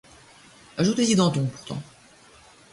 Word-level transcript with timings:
Ajoutez-y 0.77 1.15
Danton, 1.15 1.45
pourtant. 1.45 1.79